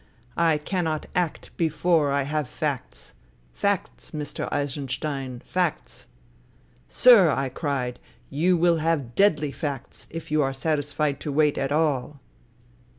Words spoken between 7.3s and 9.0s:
cried,' you will